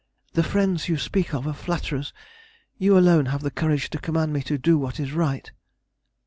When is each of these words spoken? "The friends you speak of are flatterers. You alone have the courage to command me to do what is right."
"The 0.33 0.41
friends 0.41 0.89
you 0.89 0.97
speak 0.97 1.31
of 1.31 1.45
are 1.45 1.53
flatterers. 1.53 2.11
You 2.79 2.97
alone 2.97 3.27
have 3.27 3.41
the 3.43 3.51
courage 3.51 3.91
to 3.91 3.99
command 3.99 4.33
me 4.33 4.41
to 4.41 4.57
do 4.57 4.75
what 4.79 4.99
is 4.99 5.13
right." 5.13 5.51